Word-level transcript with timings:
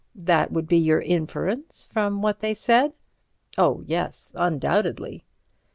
That 0.15 0.51
would 0.51 0.67
be 0.67 0.79
your 0.79 0.99
inference, 1.03 1.87
from 1.93 2.23
what 2.23 2.39
they 2.39 2.55
said." 2.55 2.93
"Oh, 3.55 3.83
yes. 3.85 4.33
Undoubtedly." 4.35 5.25